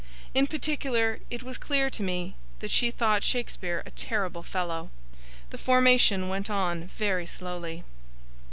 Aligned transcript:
In 0.33 0.47
particular, 0.47 1.19
it 1.29 1.43
was 1.43 1.59
clear 1.59 1.91
to 1.91 2.01
me, 2.01 2.35
that 2.57 2.71
she 2.71 2.89
thought 2.89 3.21
Shakespeare 3.23 3.83
a 3.85 3.91
terrible 3.91 4.41
fellow. 4.41 4.89
The 5.51 5.59
formation 5.59 6.27
went 6.27 6.49
on 6.49 6.87
very 6.97 7.27
slowly. 7.27 7.83